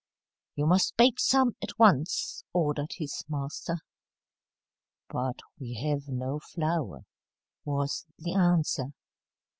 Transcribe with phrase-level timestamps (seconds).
[0.55, 3.77] "You must bake some at once," ordered his master.
[5.09, 7.01] "But we have no flour,"
[7.65, 8.93] was the answer.